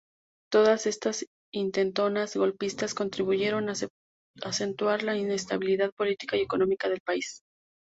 [0.51, 3.73] Todas estas intentonas golpistas contribuyeron a
[4.41, 7.43] acentuar la inestabilidad política y económica del país.